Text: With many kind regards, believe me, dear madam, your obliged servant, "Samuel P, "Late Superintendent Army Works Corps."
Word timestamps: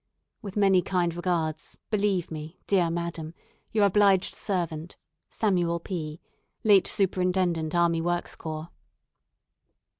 With 0.41 0.57
many 0.57 0.81
kind 0.81 1.13
regards, 1.13 1.77
believe 1.91 2.31
me, 2.31 2.57
dear 2.65 2.89
madam, 2.89 3.35
your 3.71 3.85
obliged 3.85 4.33
servant, 4.33 4.97
"Samuel 5.29 5.79
P, 5.79 6.19
"Late 6.63 6.87
Superintendent 6.87 7.75
Army 7.75 8.01
Works 8.01 8.35
Corps." 8.35 8.69